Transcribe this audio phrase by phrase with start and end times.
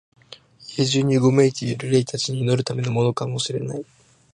[0.77, 3.85] 家中にうごめいている霊たちに祈るためのものかも知れない、